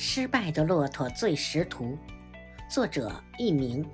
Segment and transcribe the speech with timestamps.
[0.00, 1.98] 失败的骆驼最识途，
[2.70, 3.84] 作者佚名，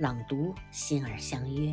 [0.00, 1.72] 朗读心儿相约。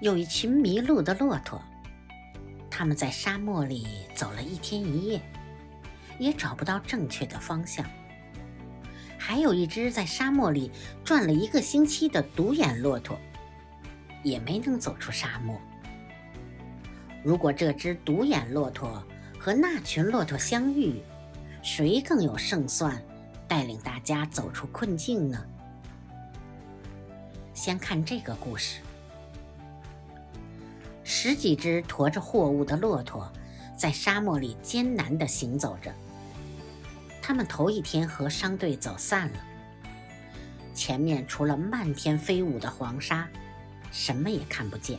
[0.00, 1.62] 有一群迷路的骆驼，
[2.68, 3.86] 他们在沙漠里
[4.16, 5.22] 走了一天一夜，
[6.18, 7.86] 也找不到正确的方向。
[9.16, 10.72] 还有一只在沙漠里
[11.04, 13.16] 转了一个星期的独眼骆驼，
[14.24, 15.56] 也没能走出沙漠。
[17.22, 19.00] 如果这只独眼骆驼，
[19.44, 21.02] 和那群骆驼相遇，
[21.62, 22.98] 谁更有胜算，
[23.46, 25.38] 带领大家走出困境呢？
[27.52, 28.80] 先看这个故事：
[31.02, 33.30] 十几只驮着货物的骆驼
[33.76, 35.92] 在沙漠里艰难地行走着。
[37.20, 39.38] 他们头一天和商队走散了，
[40.72, 43.28] 前面除了漫天飞舞的黄沙，
[43.92, 44.98] 什么也看不见。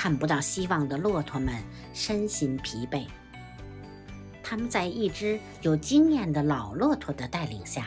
[0.00, 1.60] 看不到希望的骆驼们
[1.92, 3.04] 身心疲惫，
[4.44, 7.86] 他们在一只有经验的老骆驼的带领下，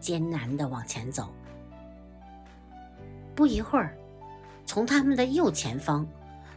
[0.00, 1.30] 艰难地往前走。
[3.34, 3.94] 不一会儿，
[4.64, 6.06] 从他们的右前方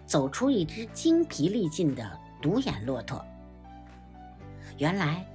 [0.06, 3.22] 走出一只精疲力尽的独眼骆驼。
[4.78, 5.25] 原来，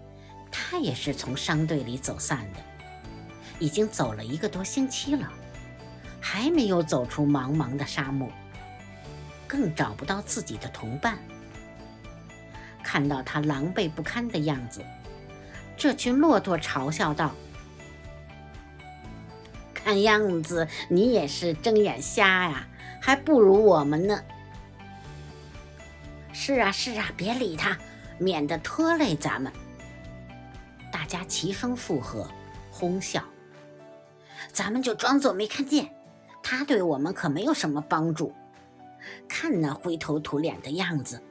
[0.50, 2.60] 他也是从商队里走散的，
[3.58, 5.30] 已经走了一个多星期了，
[6.18, 8.26] 还没有走出茫茫的沙漠。
[9.46, 11.18] 更找不到自己的同伴。
[12.82, 14.84] 看到他狼狈不堪的样子，
[15.76, 17.32] 这群骆驼嘲笑道
[19.72, 22.66] ：“看样子你也是睁眼瞎呀，
[23.00, 24.22] 还不如我们呢。
[26.32, 27.76] ”“是啊，是啊，别理他，
[28.18, 29.52] 免得拖累咱们。”
[30.92, 32.28] 大家齐声附和，
[32.70, 33.24] 哄笑。
[34.52, 35.90] 咱们就装作没看见，
[36.42, 38.32] 他对我们可没有什么帮助。
[39.28, 41.22] 看那灰头土脸的样子，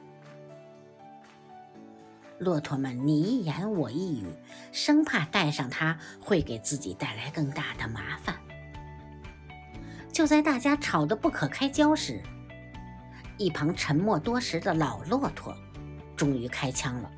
[2.38, 4.26] 骆驼们你一言我一语，
[4.72, 8.36] 生怕带上它会给自己带来更大的麻烦。
[10.12, 12.20] 就在大家吵得不可开交时，
[13.36, 15.54] 一旁沉默多时的老骆驼
[16.16, 17.10] 终于开枪了：“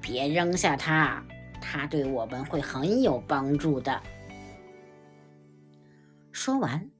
[0.00, 1.20] 别扔下它，
[1.60, 4.00] 它对我们会很有帮助的。”
[6.30, 6.93] 说完。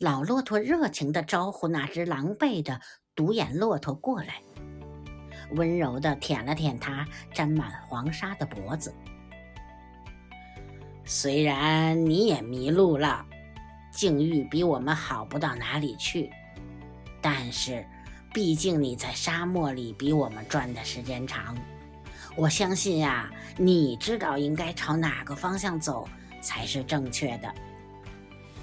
[0.00, 2.80] 老骆驼热情地招呼那只狼狈的
[3.14, 4.42] 独眼骆驼过来，
[5.52, 8.92] 温柔地舔了舔它沾满黄沙的脖子。
[11.04, 13.24] 虽然你也迷路了，
[13.92, 16.28] 境遇比我们好不到哪里去，
[17.22, 17.86] 但是
[18.32, 21.56] 毕竟你在沙漠里比我们转的时间长，
[22.36, 26.08] 我相信呀，你知道应该朝哪个方向走
[26.42, 27.54] 才是正确的。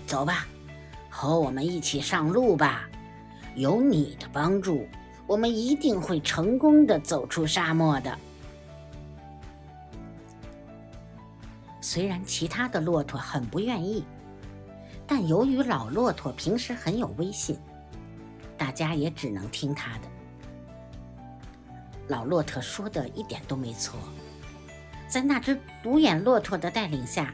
[0.06, 0.46] 走吧。
[1.12, 2.90] 和我们一起上路吧，
[3.56, 4.88] 有你的帮助，
[5.28, 8.18] 我们一定会成功的走出沙漠的。
[11.82, 14.06] 虽然其他的骆驼很不愿意，
[15.06, 17.58] 但由于老骆驼平时很有威信，
[18.58, 20.08] 大家也只能听他的。
[22.08, 24.00] 老骆驼说的一点都没错，
[25.10, 27.34] 在那只独眼骆驼的带领下，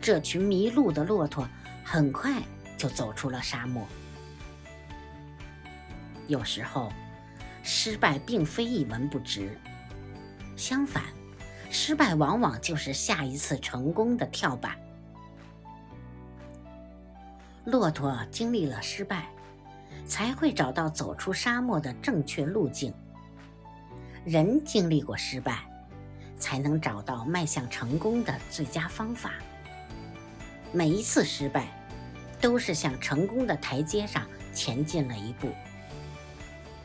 [0.00, 1.48] 这群迷路的骆驼
[1.82, 2.42] 很快。
[2.78, 3.86] 就走出了沙漠。
[6.28, 6.92] 有时候，
[7.62, 9.58] 失败并非一文不值，
[10.56, 11.02] 相反，
[11.70, 14.76] 失败往往就是下一次成功的跳板。
[17.64, 19.28] 骆驼经历了失败，
[20.06, 22.92] 才会找到走出沙漠的正确路径；
[24.24, 25.64] 人经历过失败，
[26.38, 29.32] 才能找到迈向成功的最佳方法。
[30.72, 31.77] 每一次失败。
[32.40, 35.50] 都是向成功的台阶上前进了一步，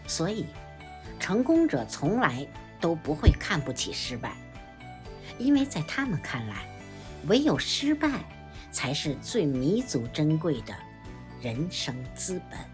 [0.07, 0.45] 所以
[1.19, 2.45] 成功者从来
[2.79, 4.35] 都不会看不起失败，
[5.37, 6.67] 因为在他们看来，
[7.27, 8.09] 唯有失败
[8.71, 10.73] 才是最弥足珍贵的
[11.41, 12.72] 人生资本。